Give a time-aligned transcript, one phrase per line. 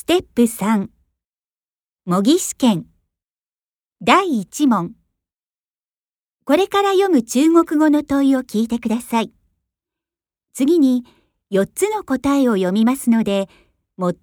[0.00, 0.88] ステップ3
[2.06, 2.86] 模擬試験
[4.02, 4.92] 第1問
[6.46, 9.30] これから読む中国語の問いを聞いてください。
[10.54, 11.04] 次に
[11.52, 13.50] 4つの答えを読みますので、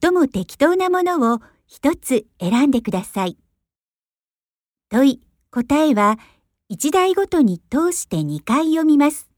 [0.01, 3.37] 最も適当なものを1つ選んでください。
[4.89, 5.21] 問い、
[5.51, 6.17] 答えは
[6.71, 9.29] 1台ごとに通して2回読みます。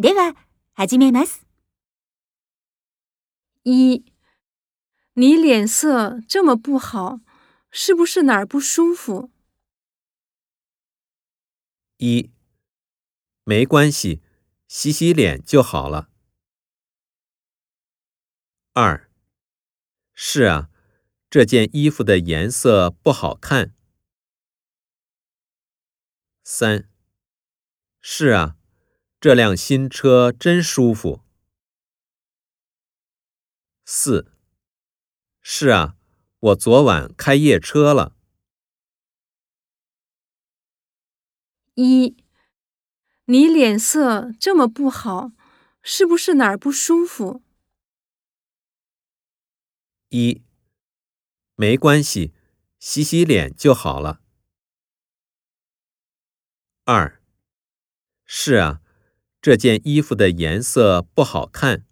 [0.00, 0.34] では、
[0.74, 1.46] 始めます。
[3.64, 4.02] 1
[5.18, 7.18] 你脸色这么不好，
[7.72, 9.32] 是不是哪儿不舒服？
[11.96, 12.30] 一，
[13.42, 14.22] 没关系，
[14.68, 16.08] 洗洗脸就好了。
[18.74, 19.10] 二，
[20.14, 20.70] 是啊，
[21.28, 23.74] 这件衣服的颜色不好看。
[26.44, 26.88] 三，
[28.00, 28.56] 是啊，
[29.20, 31.24] 这辆新车真舒服。
[33.84, 34.37] 四。
[35.50, 35.96] 是啊，
[36.40, 38.14] 我昨晚开夜车了。
[41.74, 42.14] 一，
[43.24, 45.32] 你脸色这么不好，
[45.82, 47.42] 是不是哪儿不舒服？
[50.10, 50.42] 一，
[51.54, 52.34] 没关系，
[52.78, 54.20] 洗洗脸就好了。
[56.84, 57.22] 二，
[58.26, 58.82] 是啊，
[59.40, 61.86] 这件衣服的颜色不好看。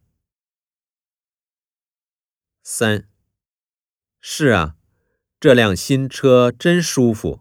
[2.63, 3.09] 三。
[4.29, 4.75] 是啊，
[5.39, 7.41] 这辆新车真舒服。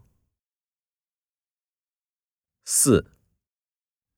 [2.64, 3.10] 四，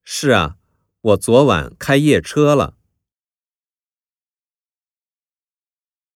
[0.04, 0.58] 是啊，
[1.00, 2.77] 我昨晚开夜车了。